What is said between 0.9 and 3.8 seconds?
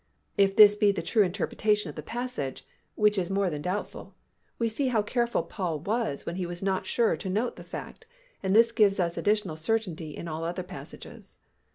the true interpretation of the passage (which is more than